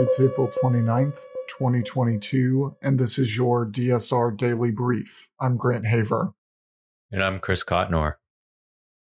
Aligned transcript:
It's 0.00 0.20
April 0.20 0.46
29th, 0.46 1.18
2022, 1.58 2.76
and 2.80 3.00
this 3.00 3.18
is 3.18 3.36
your 3.36 3.66
DSR 3.66 4.36
Daily 4.36 4.70
Brief. 4.70 5.32
I'm 5.40 5.56
Grant 5.56 5.86
Haver. 5.86 6.34
And 7.10 7.20
I'm 7.20 7.40
Chris 7.40 7.64
Cotnor. 7.64 8.14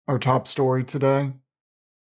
Our 0.07 0.17
top 0.17 0.48
story 0.48 0.84
today 0.84 1.34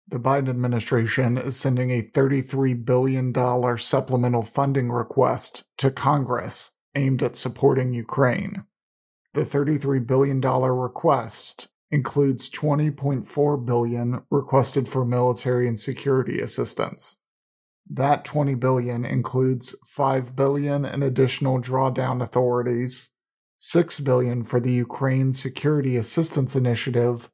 the 0.06 0.18
Biden 0.18 0.50
administration 0.50 1.38
is 1.38 1.58
sending 1.58 1.90
a 1.90 2.02
$33 2.02 2.84
billion 2.84 3.32
supplemental 3.78 4.42
funding 4.42 4.92
request 4.92 5.64
to 5.78 5.90
Congress 5.90 6.76
aimed 6.94 7.22
at 7.22 7.34
supporting 7.34 7.94
Ukraine. 7.94 8.64
The 9.32 9.40
$33 9.40 10.06
billion 10.06 10.38
request 10.42 11.70
includes 11.90 12.50
20.4 12.50 13.64
billion 13.64 14.22
requested 14.30 14.86
for 14.86 15.06
military 15.06 15.66
and 15.66 15.78
security 15.78 16.40
assistance. 16.40 17.22
That 17.88 18.24
20 18.24 18.54
billion 18.56 19.04
includes 19.04 19.76
5 19.86 20.34
billion 20.34 20.84
in 20.84 21.02
additional 21.02 21.60
drawdown 21.60 22.22
authorities, 22.22 23.12
6 23.58 24.00
billion 24.00 24.42
for 24.42 24.60
the 24.60 24.72
Ukraine 24.72 25.32
Security 25.32 25.96
Assistance 25.96 26.56
Initiative, 26.56 27.30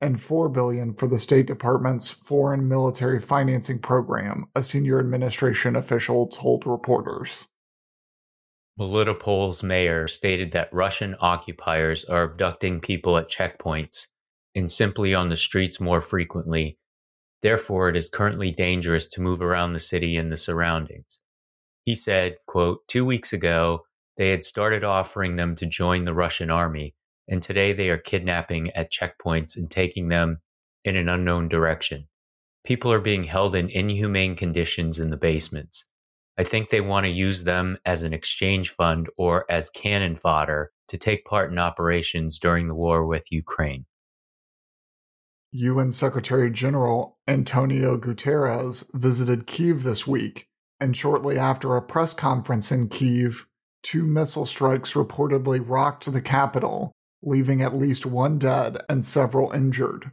and 0.00 0.20
4 0.20 0.48
billion 0.48 0.94
for 0.94 1.08
the 1.08 1.18
State 1.18 1.46
Department's 1.46 2.10
Foreign 2.10 2.68
Military 2.68 3.18
Financing 3.18 3.80
Program, 3.80 4.46
a 4.54 4.62
senior 4.62 5.00
administration 5.00 5.74
official 5.74 6.28
told 6.28 6.66
reporters. 6.66 7.48
Melitopol's 8.78 9.64
mayor 9.64 10.06
stated 10.06 10.52
that 10.52 10.72
Russian 10.72 11.16
occupiers 11.20 12.04
are 12.04 12.22
abducting 12.22 12.80
people 12.80 13.16
at 13.16 13.28
checkpoints 13.28 14.06
and 14.54 14.70
simply 14.70 15.12
on 15.12 15.28
the 15.28 15.36
streets 15.36 15.80
more 15.80 16.00
frequently. 16.00 16.77
Therefore, 17.42 17.88
it 17.88 17.96
is 17.96 18.08
currently 18.08 18.50
dangerous 18.50 19.06
to 19.08 19.20
move 19.20 19.40
around 19.40 19.72
the 19.72 19.80
city 19.80 20.16
and 20.16 20.30
the 20.30 20.36
surroundings. 20.36 21.20
He 21.84 21.94
said, 21.94 22.36
quote, 22.46 22.86
two 22.88 23.04
weeks 23.04 23.32
ago, 23.32 23.84
they 24.16 24.30
had 24.30 24.44
started 24.44 24.82
offering 24.82 25.36
them 25.36 25.54
to 25.54 25.66
join 25.66 26.04
the 26.04 26.14
Russian 26.14 26.50
army, 26.50 26.94
and 27.28 27.42
today 27.42 27.72
they 27.72 27.88
are 27.88 27.98
kidnapping 27.98 28.70
at 28.72 28.92
checkpoints 28.92 29.56
and 29.56 29.70
taking 29.70 30.08
them 30.08 30.40
in 30.84 30.96
an 30.96 31.08
unknown 31.08 31.48
direction. 31.48 32.08
People 32.64 32.92
are 32.92 33.00
being 33.00 33.24
held 33.24 33.54
in 33.54 33.70
inhumane 33.70 34.34
conditions 34.34 34.98
in 34.98 35.10
the 35.10 35.16
basements. 35.16 35.84
I 36.36 36.44
think 36.44 36.70
they 36.70 36.80
want 36.80 37.04
to 37.04 37.10
use 37.10 37.44
them 37.44 37.78
as 37.84 38.02
an 38.02 38.12
exchange 38.12 38.70
fund 38.70 39.08
or 39.16 39.44
as 39.50 39.70
cannon 39.70 40.14
fodder 40.16 40.72
to 40.88 40.96
take 40.96 41.24
part 41.24 41.50
in 41.50 41.58
operations 41.58 42.38
during 42.38 42.68
the 42.68 42.74
war 42.74 43.06
with 43.06 43.24
Ukraine. 43.30 43.86
UN 45.52 45.92
Secretary 45.92 46.50
General 46.50 47.16
Antonio 47.26 47.96
Guterres 47.96 48.84
visited 48.92 49.46
Kiev 49.46 49.82
this 49.82 50.06
week, 50.06 50.48
and 50.78 50.94
shortly 50.94 51.38
after 51.38 51.74
a 51.74 51.82
press 51.82 52.12
conference 52.12 52.70
in 52.70 52.88
Kiev, 52.88 53.46
two 53.82 54.06
missile 54.06 54.44
strikes 54.44 54.92
reportedly 54.92 55.58
rocked 55.66 56.12
the 56.12 56.20
capital, 56.20 56.92
leaving 57.22 57.62
at 57.62 57.74
least 57.74 58.04
one 58.04 58.38
dead 58.38 58.82
and 58.90 59.06
several 59.06 59.50
injured. 59.52 60.10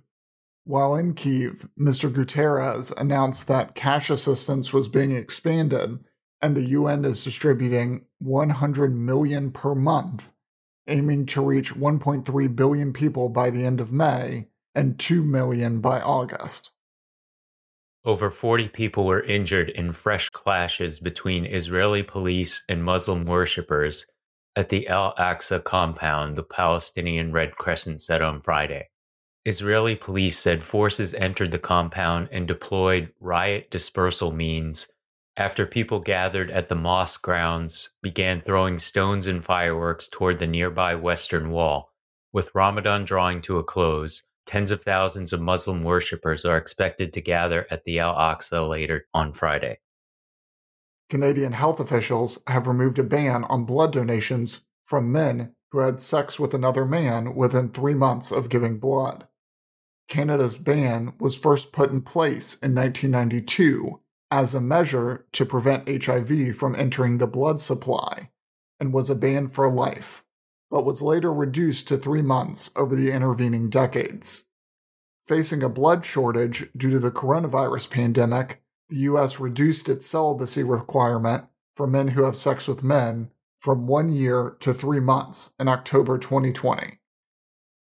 While 0.64 0.96
in 0.96 1.14
Kiev, 1.14 1.70
Mr. 1.78 2.10
Guterres 2.10 2.94
announced 2.98 3.50
that 3.50 3.76
cash 3.76 4.10
assistance 4.10 4.72
was 4.72 4.88
being 4.88 5.16
expanded 5.16 6.00
and 6.42 6.56
the 6.56 6.70
UN 6.70 7.04
is 7.06 7.24
distributing 7.24 8.06
100 8.20 8.96
million 8.96 9.52
per 9.52 9.76
month, 9.76 10.32
aiming 10.88 11.26
to 11.28 11.46
reach 11.46 11.74
1.3 11.74 12.56
billion 12.56 12.94
people 12.94 13.30
by 13.30 13.50
the 13.50 13.66
end 13.66 13.82
of 13.82 13.92
May 13.92 14.48
and 14.76 15.00
2 15.00 15.24
million 15.24 15.80
by 15.80 16.02
August. 16.02 16.72
Over 18.04 18.30
40 18.30 18.68
people 18.68 19.06
were 19.06 19.24
injured 19.24 19.70
in 19.70 19.92
fresh 19.92 20.30
clashes 20.30 21.00
between 21.00 21.46
Israeli 21.46 22.04
police 22.04 22.64
and 22.70 22.84
Muslim 22.84 23.26
worshippers 23.26 24.06
at 24.56 24.70
the 24.70 24.88
Al 24.88 25.16
Aqsa 25.16 25.64
compound, 25.64 26.36
the 26.36 26.44
Palestinian 26.44 27.32
Red 27.32 27.56
Crescent 27.56 28.02
said 28.02 28.22
on 28.22 28.42
Friday. 28.42 28.90
Israeli 29.44 29.96
police 29.96 30.38
said 30.38 30.64
forces 30.64 31.14
entered 31.16 31.52
the 31.52 31.60
compound 31.60 32.30
and 32.32 32.48
deployed 32.48 33.12
riot 33.20 33.70
dispersal 33.72 34.32
means 34.32 34.88
after 35.38 35.66
people 35.66 36.00
gathered 36.00 36.50
at 36.50 36.70
the 36.70 36.76
mosque 36.76 37.22
grounds 37.22 37.90
began 38.02 38.40
throwing 38.40 38.80
stones 38.80 39.28
and 39.28 39.44
fireworks 39.44 40.08
toward 40.08 40.40
the 40.40 40.48
nearby 40.48 40.96
Western 40.96 41.50
Wall. 41.50 41.92
With 42.32 42.52
Ramadan 42.56 43.04
drawing 43.04 43.42
to 43.44 43.58
a 43.58 43.64
close, 43.64 44.24
tens 44.46 44.72
of 44.72 44.84
thousands 44.84 45.34
of 45.34 45.42
Muslim 45.42 45.84
worshippers 45.84 46.46
are 46.46 46.58
expected 46.58 47.12
to 47.14 47.22
gather 47.22 47.66
at 47.70 47.84
the 47.84 48.00
Al 48.00 48.16
Aqsa 48.16 48.68
later 48.68 49.08
on 49.14 49.34
Friday. 49.34 49.80
Canadian 51.10 51.54
health 51.54 51.80
officials 51.80 52.44
have 52.48 52.68
removed 52.68 53.00
a 53.00 53.04
ban 53.04 53.44
on 53.46 53.66
blood 53.66 53.94
donations 53.94 54.66
from 54.84 55.12
men 55.12 55.54
who 55.72 55.80
had 55.80 56.02
sex 56.02 56.40
with 56.40 56.54
another 56.54 56.86
man 56.86 57.36
within 57.36 57.70
three 57.70 57.94
months 57.94 58.32
of 58.32 58.50
giving 58.50 58.80
blood. 58.80 59.28
Canada's 60.08 60.58
ban 60.58 61.14
was 61.20 61.38
first 61.38 61.74
put 61.74 61.92
in 61.92 62.02
place 62.02 62.56
in 62.60 62.76
1992 62.76 64.00
as 64.32 64.54
a 64.54 64.62
measure 64.62 65.26
to 65.32 65.46
prevent 65.46 66.06
HIV 66.06 66.56
from 66.56 66.76
entering 66.76 67.18
the 67.18 67.28
blood 67.28 67.60
supply 67.60 68.30
and 68.80 68.94
was 68.94 69.10
a 69.10 69.16
ban 69.16 69.48
for 69.48 69.72
life, 69.72 70.25
but 70.76 70.84
was 70.84 71.02
later 71.02 71.32
reduced 71.32 71.88
to 71.88 71.96
three 71.96 72.22
months 72.22 72.70
over 72.76 72.98
the 72.98 73.10
intervening 73.10 73.70
decades. 73.70 74.50
Facing 75.26 75.64
a 75.64 75.70
blood 75.70 76.04
shortage 76.04 76.70
due 76.76 76.90
to 76.90 77.00
the 77.00 77.12
coronavirus 77.12 77.90
pandemic, 77.90 78.62
the 78.90 78.98
US 78.98 79.40
reduced 79.40 79.88
its 79.88 80.06
celibacy 80.06 80.64
requirement 80.64 81.46
for 81.74 81.88
men 81.88 82.10
who 82.10 82.24
have 82.24 82.36
sex 82.36 82.68
with 82.68 82.84
men 82.84 83.32
from 83.58 83.88
one 83.88 84.12
year 84.12 84.58
to 84.60 84.74
three 84.74 85.00
months 85.00 85.56
in 85.58 85.70
October 85.70 86.18
2020. 86.18 87.00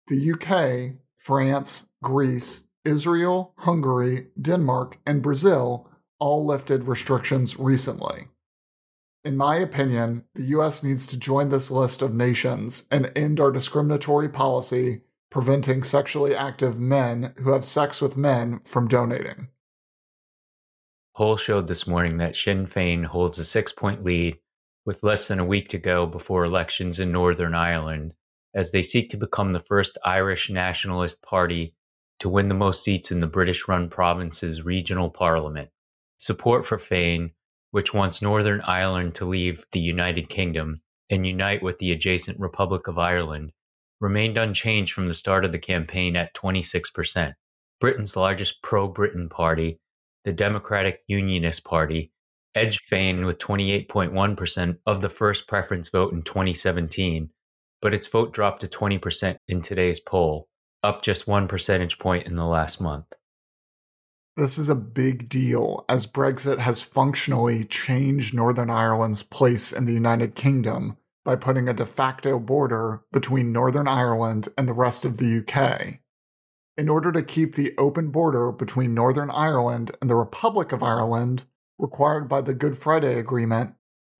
The 0.07 0.31
UK, 0.31 1.01
France, 1.17 1.89
Greece, 2.01 2.69
Israel, 2.85 3.55
Hungary, 3.57 4.27
Denmark, 4.41 4.99
and 5.05 5.21
Brazil 5.21 5.89
all 6.17 6.45
lifted 6.45 6.85
restrictions 6.85 7.59
recently. 7.59 8.29
In 9.23 9.35
my 9.35 9.57
opinion, 9.57 10.25
the 10.33 10.43
US 10.43 10.83
needs 10.83 11.05
to 11.07 11.19
join 11.19 11.49
this 11.49 11.69
list 11.69 12.01
of 12.01 12.13
nations 12.13 12.87
and 12.89 13.11
end 13.15 13.39
our 13.39 13.51
discriminatory 13.51 14.29
policy 14.29 15.01
preventing 15.29 15.83
sexually 15.83 16.35
active 16.35 16.79
men 16.79 17.33
who 17.37 17.51
have 17.51 17.65
sex 17.65 18.01
with 18.01 18.17
men 18.17 18.61
from 18.63 18.87
donating. 18.87 19.49
Poll 21.15 21.37
showed 21.37 21.67
this 21.67 21.85
morning 21.85 22.17
that 22.17 22.35
Sinn 22.35 22.65
Féin 22.65 23.05
holds 23.05 23.37
a 23.37 23.43
six 23.43 23.71
point 23.71 24.03
lead 24.03 24.39
with 24.85 25.03
less 25.03 25.27
than 25.27 25.37
a 25.37 25.45
week 25.45 25.67
to 25.69 25.77
go 25.77 26.05
before 26.05 26.45
elections 26.45 26.99
in 26.99 27.11
Northern 27.11 27.53
Ireland 27.53 28.13
as 28.55 28.71
they 28.71 28.81
seek 28.81 29.09
to 29.09 29.17
become 29.17 29.51
the 29.51 29.59
first 29.59 29.97
Irish 30.05 30.49
nationalist 30.49 31.21
party 31.21 31.75
to 32.19 32.29
win 32.29 32.47
the 32.47 32.55
most 32.55 32.83
seats 32.83 33.11
in 33.11 33.19
the 33.19 33.27
British 33.27 33.67
run 33.67 33.89
province's 33.89 34.65
regional 34.65 35.09
parliament. 35.09 35.69
Support 36.17 36.65
for 36.65 36.77
Féin, 36.77 37.31
which 37.71 37.93
wants 37.93 38.21
Northern 38.21 38.61
Ireland 38.61 39.15
to 39.15 39.25
leave 39.25 39.65
the 39.71 39.79
United 39.79 40.29
Kingdom 40.29 40.81
and 41.09 41.25
unite 41.25 41.63
with 41.63 41.79
the 41.79 41.91
adjacent 41.91 42.39
Republic 42.39 42.87
of 42.87 42.97
Ireland, 42.97 43.51
remained 43.99 44.37
unchanged 44.37 44.93
from 44.93 45.07
the 45.07 45.13
start 45.13 45.45
of 45.45 45.51
the 45.51 45.59
campaign 45.59 46.15
at 46.15 46.33
26%. 46.33 47.33
Britain's 47.79 48.15
largest 48.15 48.61
pro 48.61 48.87
Britain 48.87 49.29
party, 49.29 49.79
the 50.25 50.33
Democratic 50.33 50.99
Unionist 51.07 51.63
Party, 51.63 52.11
edged 52.55 52.81
Féin 52.91 53.25
with 53.25 53.37
28.1% 53.37 54.77
of 54.85 55.01
the 55.01 55.09
first 55.09 55.47
preference 55.47 55.89
vote 55.89 56.13
in 56.13 56.21
2017, 56.21 57.29
but 57.81 57.93
its 57.93 58.07
vote 58.07 58.33
dropped 58.33 58.61
to 58.61 58.67
20% 58.67 59.37
in 59.47 59.61
today's 59.61 59.99
poll, 59.99 60.47
up 60.83 61.01
just 61.01 61.27
one 61.27 61.47
percentage 61.47 61.99
point 61.99 62.27
in 62.27 62.35
the 62.35 62.45
last 62.45 62.81
month. 62.81 63.05
This 64.39 64.57
is 64.57 64.69
a 64.69 64.75
big 64.75 65.27
deal 65.27 65.83
as 65.89 66.07
Brexit 66.07 66.59
has 66.59 66.81
functionally 66.81 67.65
changed 67.65 68.33
Northern 68.33 68.69
Ireland's 68.69 69.21
place 69.21 69.73
in 69.73 69.83
the 69.83 69.91
United 69.91 70.33
Kingdom 70.33 70.95
by 71.25 71.35
putting 71.35 71.67
a 71.67 71.73
de 71.73 71.85
facto 71.85 72.39
border 72.39 73.01
between 73.11 73.51
Northern 73.51 73.85
Ireland 73.85 74.47
and 74.57 74.65
the 74.65 74.73
rest 74.73 75.03
of 75.03 75.17
the 75.17 75.39
UK. 75.39 75.99
In 76.77 76.87
order 76.87 77.11
to 77.11 77.21
keep 77.21 77.55
the 77.55 77.73
open 77.77 78.11
border 78.11 78.53
between 78.53 78.93
Northern 78.93 79.29
Ireland 79.29 79.91
and 79.99 80.09
the 80.09 80.15
Republic 80.15 80.71
of 80.71 80.81
Ireland, 80.81 81.43
required 81.77 82.29
by 82.29 82.39
the 82.39 82.53
Good 82.53 82.77
Friday 82.77 83.19
Agreement, 83.19 83.73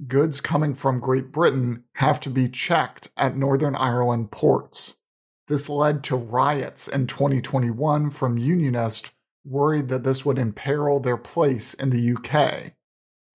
goods 0.06 0.42
coming 0.42 0.75
from 0.75 1.00
Great 1.00 1.31
Britain 1.31 1.86
have 1.94 2.19
to 2.19 2.30
be 2.30 2.50
checked 2.50 3.07
at 3.16 3.38
Northern 3.38 3.74
Ireland 3.74 4.31
ports. 4.31 5.00
This 5.48 5.69
led 5.69 6.04
to 6.04 6.18
riots 6.18 6.89
in 6.89 7.07
2021 7.07 8.10
from 8.10 8.38
Unionists 8.38 9.12
worried 9.45 9.89
that 9.89 10.03
this 10.03 10.25
would 10.25 10.39
imperil 10.39 11.00
their 11.00 11.18
place 11.18 11.74
in 11.74 11.89
the 11.89 12.15
UK. 12.15 12.74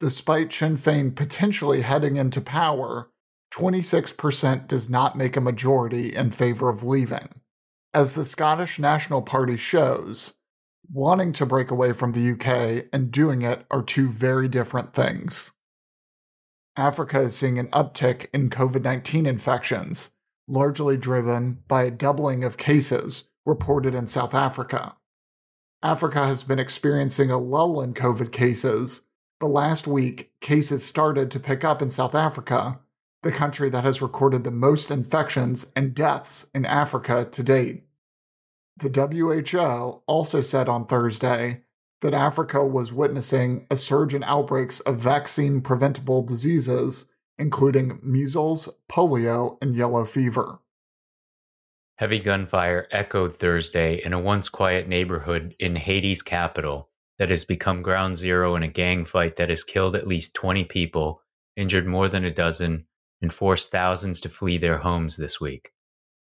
Despite 0.01 0.53
Sinn 0.53 0.77
Féin 0.77 1.15
potentially 1.15 1.83
heading 1.83 2.17
into 2.17 2.41
power, 2.41 3.11
26% 3.55 4.67
does 4.67 4.91
not 4.91 5.17
make 5.17 5.37
a 5.37 5.41
majority 5.41 6.15
in 6.15 6.31
favor 6.31 6.69
of 6.69 6.83
leaving. 6.83 7.41
As 7.93 8.15
the 8.15 8.25
Scottish 8.25 8.79
National 8.79 9.23
Party 9.23 9.56
shows, 9.56 10.39
Wanting 10.93 11.33
to 11.35 11.47
break 11.47 11.71
away 11.71 11.93
from 11.93 12.12
the 12.12 12.33
UK 12.33 12.87
and 12.93 13.11
doing 13.11 13.43
it 13.43 13.65
are 13.71 13.83
two 13.83 14.09
very 14.09 14.49
different 14.49 14.93
things. 14.93 15.53
Africa 16.77 17.21
is 17.23 17.37
seeing 17.37 17.59
an 17.59 17.69
uptick 17.69 18.27
in 18.35 18.50
COVID 18.50 18.83
19 18.83 19.27
infections, 19.27 20.12
largely 20.47 20.97
driven 20.97 21.62
by 21.69 21.85
a 21.85 21.91
doubling 21.91 22.45
of 22.45 22.59
cases 22.59 23.31
reported 23.47 23.95
in 23.95 24.07
South 24.07 24.35
Africa. 24.35 24.97
Africa 25.85 26.27
has 26.27 26.43
been 26.43 26.59
experiencing 26.59 27.31
a 27.31 27.37
lull 27.37 27.83
in 27.83 27.93
COVID 27.93 28.33
cases, 28.33 29.05
but 29.39 29.49
last 29.49 29.87
week, 29.87 30.33
cases 30.41 30.83
started 30.83 31.31
to 31.31 31.39
pick 31.39 31.63
up 31.63 31.83
in 31.83 31.91
South 31.91 32.15
Africa, 32.15 32.81
the 33.23 33.31
country 33.31 33.69
that 33.69 33.85
has 33.85 34.01
recorded 34.01 34.45
the 34.45 34.51
most 34.51 34.91
infections 34.91 35.73
and 35.77 35.95
deaths 35.95 36.49
in 36.55 36.65
Africa 36.65 37.29
to 37.31 37.43
date. 37.43 37.85
The 38.79 38.89
WHO 38.89 40.03
also 40.07 40.41
said 40.41 40.71
on 40.71 40.87
Thursday 40.87 41.65
that 42.01 42.15
Africa 42.15 42.65
was 42.65 42.91
witnessing 42.91 43.67
a 43.71 43.77
surge 43.77 44.15
in 44.15 44.25
outbreaks 44.25 44.81
of 44.81 44.97
vaccine 44.97 45.61
preventable 45.61 46.23
diseases, 46.23 47.11
including 47.39 47.99
measles, 48.03 48.71
polio, 48.91 49.59
and 49.61 49.77
yellow 49.77 50.07
fever. 50.07 50.61
Heavy 51.96 52.19
gunfire 52.19 52.88
echoed 52.91 53.35
Thursday 53.35 54.02
in 54.05 54.12
a 54.12 54.19
once 54.19 54.49
quiet 54.49 54.88
neighborhood 54.88 55.55
in 55.61 55.76
Haiti's 55.76 56.23
capital 56.23 56.91
that 57.19 57.31
has 57.31 57.44
become 57.44 57.82
ground 57.82 58.17
zero 58.17 58.56
in 58.56 58.64
a 58.64 58.69
gang 58.69 59.05
fight 59.05 59.37
that 59.37 59.49
has 59.49 59.62
killed 59.62 59.94
at 59.94 60.08
least 60.08 60.35
20 60.35 60.64
people, 60.64 61.23
injured 61.56 61.87
more 61.87 62.08
than 62.08 62.25
a 62.25 62.35
dozen, 62.35 62.87
and 63.23 63.32
forced 63.32 63.70
thousands 63.70 64.20
to 64.20 64.29
flee 64.29 64.58
their 64.58 64.79
homes 64.79 65.17
this 65.17 65.41
week. 65.41 65.70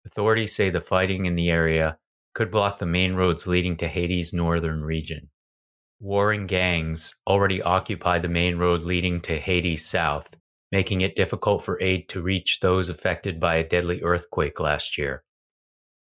Authorities 0.07 0.57
say 0.57 0.71
the 0.71 0.81
fighting 0.81 1.27
in 1.27 1.35
the 1.35 1.51
area 1.51 1.99
could 2.35 2.51
block 2.51 2.79
the 2.79 2.87
main 2.87 3.13
roads 3.13 3.47
leading 3.47 3.77
to 3.77 3.89
Haiti's 3.89 4.33
northern 4.33 4.83
region. 4.83 5.29
Warring 6.01 6.47
gangs 6.47 7.17
already 7.27 7.61
occupy 7.61 8.19
the 8.19 8.29
main 8.29 8.57
road 8.57 8.85
leading 8.85 9.21
to 9.21 9.39
Haiti's 9.39 9.85
south, 9.85 10.37
making 10.73 11.03
it 11.03 11.15
difficult 11.15 11.63
for 11.63 11.79
aid 11.83 12.09
to 12.09 12.23
reach 12.23 12.61
those 12.61 12.89
affected 12.89 13.39
by 13.39 13.57
a 13.57 13.69
deadly 13.69 14.01
earthquake 14.01 14.59
last 14.59 14.97
year. 14.97 15.23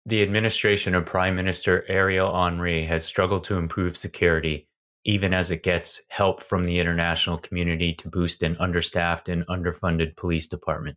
The 0.04 0.22
administration 0.22 0.96
of 0.96 1.06
Prime 1.06 1.36
Minister 1.36 1.84
Ariel 1.88 2.34
Henry 2.34 2.86
has 2.86 3.04
struggled 3.04 3.44
to 3.44 3.56
improve 3.56 3.96
security, 3.96 4.66
even 5.04 5.32
as 5.32 5.52
it 5.52 5.62
gets 5.62 6.00
help 6.08 6.42
from 6.42 6.66
the 6.66 6.80
international 6.80 7.38
community 7.38 7.94
to 7.94 8.08
boost 8.08 8.42
an 8.42 8.56
understaffed 8.58 9.28
and 9.28 9.46
underfunded 9.46 10.16
police 10.16 10.48
department. 10.48 10.96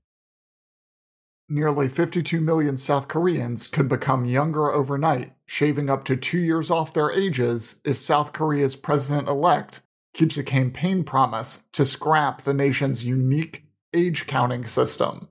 Nearly 1.48 1.88
52 1.88 2.42
million 2.42 2.76
South 2.76 3.08
Koreans 3.08 3.68
could 3.68 3.88
become 3.88 4.26
younger 4.26 4.72
overnight, 4.72 5.34
shaving 5.46 5.88
up 5.88 6.04
to 6.06 6.18
two 6.18 6.40
years 6.40 6.72
off 6.72 6.92
their 6.92 7.12
ages 7.12 7.82
if 7.86 8.00
South 8.00 8.34
Korea's 8.34 8.76
president 8.76 9.28
elect 9.28 9.84
keeps 10.16 10.38
a 10.38 10.44
campaign 10.44 11.04
promise 11.04 11.66
to 11.74 11.86
scrap 11.86 12.42
the 12.42 12.54
nation's 12.56 13.06
unique 13.06 13.68
age 13.94 14.26
counting 14.26 14.66
system. 14.66 15.30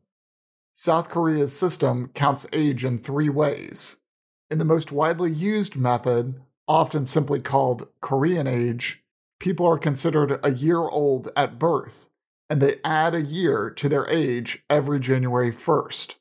South 0.76 1.08
Korea's 1.08 1.56
system 1.56 2.10
counts 2.14 2.48
age 2.52 2.84
in 2.84 2.98
three 2.98 3.28
ways. 3.28 4.00
In 4.50 4.58
the 4.58 4.64
most 4.64 4.90
widely 4.90 5.30
used 5.30 5.76
method, 5.76 6.40
often 6.66 7.06
simply 7.06 7.38
called 7.38 7.86
Korean 8.00 8.48
age, 8.48 9.04
people 9.38 9.68
are 9.68 9.78
considered 9.78 10.40
a 10.42 10.50
year 10.50 10.80
old 10.80 11.30
at 11.36 11.60
birth, 11.60 12.08
and 12.50 12.60
they 12.60 12.80
add 12.82 13.14
a 13.14 13.22
year 13.22 13.70
to 13.70 13.88
their 13.88 14.08
age 14.08 14.64
every 14.68 14.98
January 14.98 15.52
1st. 15.52 16.16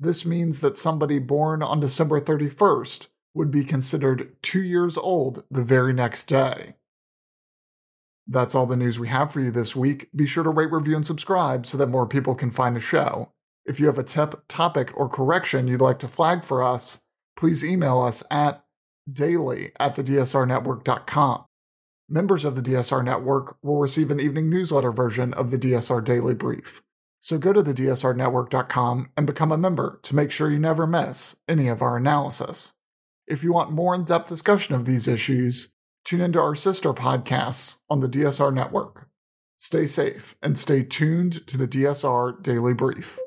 This 0.00 0.26
means 0.26 0.60
that 0.60 0.76
somebody 0.76 1.20
born 1.20 1.62
on 1.62 1.78
December 1.78 2.18
31st 2.18 3.06
would 3.32 3.52
be 3.52 3.62
considered 3.62 4.34
two 4.42 4.62
years 4.62 4.98
old 4.98 5.44
the 5.52 5.62
very 5.62 5.92
next 5.92 6.24
day. 6.24 6.74
That's 8.26 8.56
all 8.56 8.66
the 8.66 8.76
news 8.76 8.98
we 8.98 9.06
have 9.06 9.32
for 9.32 9.38
you 9.38 9.52
this 9.52 9.76
week. 9.76 10.08
Be 10.16 10.26
sure 10.26 10.42
to 10.42 10.50
rate, 10.50 10.72
review, 10.72 10.96
and 10.96 11.06
subscribe 11.06 11.64
so 11.64 11.78
that 11.78 11.86
more 11.86 12.08
people 12.08 12.34
can 12.34 12.50
find 12.50 12.74
the 12.74 12.80
show. 12.80 13.30
If 13.66 13.80
you 13.80 13.86
have 13.86 13.98
a 13.98 14.04
tip, 14.04 14.42
topic, 14.48 14.92
or 14.94 15.08
correction 15.08 15.68
you'd 15.68 15.80
like 15.80 15.98
to 16.00 16.08
flag 16.08 16.44
for 16.44 16.62
us, 16.62 17.02
please 17.36 17.64
email 17.64 18.00
us 18.00 18.22
at 18.30 18.64
daily 19.10 19.72
at 19.78 19.96
thedsrnetwork.com. 19.96 21.44
Members 22.08 22.44
of 22.44 22.54
the 22.54 22.62
DSR 22.62 23.02
Network 23.02 23.56
will 23.62 23.78
receive 23.78 24.10
an 24.10 24.20
evening 24.20 24.50
newsletter 24.50 24.90
version 24.90 25.32
of 25.34 25.50
the 25.50 25.58
DSR 25.58 26.04
Daily 26.04 26.34
Brief. 26.34 26.82
So 27.20 27.38
go 27.38 27.54
to 27.54 27.62
thedsrnetwork.com 27.62 29.10
and 29.16 29.26
become 29.26 29.50
a 29.50 29.56
member 29.56 29.98
to 30.02 30.14
make 30.14 30.30
sure 30.30 30.50
you 30.50 30.58
never 30.58 30.86
miss 30.86 31.40
any 31.48 31.68
of 31.68 31.80
our 31.80 31.96
analysis. 31.96 32.76
If 33.26 33.42
you 33.42 33.54
want 33.54 33.72
more 33.72 33.94
in 33.94 34.04
depth 34.04 34.28
discussion 34.28 34.74
of 34.74 34.84
these 34.84 35.08
issues, 35.08 35.72
tune 36.04 36.20
into 36.20 36.38
our 36.38 36.54
sister 36.54 36.92
podcasts 36.92 37.80
on 37.88 38.00
the 38.00 38.08
DSR 38.08 38.52
Network. 38.52 39.08
Stay 39.56 39.86
safe 39.86 40.36
and 40.42 40.58
stay 40.58 40.82
tuned 40.82 41.46
to 41.46 41.56
the 41.56 41.66
DSR 41.66 42.42
Daily 42.42 42.74
Brief. 42.74 43.18